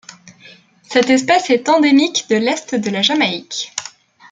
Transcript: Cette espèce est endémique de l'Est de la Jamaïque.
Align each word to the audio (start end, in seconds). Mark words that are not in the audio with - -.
Cette 0.81 1.11
espèce 1.11 1.51
est 1.51 1.69
endémique 1.69 2.25
de 2.27 2.35
l'Est 2.35 2.73
de 2.73 2.89
la 2.89 3.03
Jamaïque. 3.03 3.71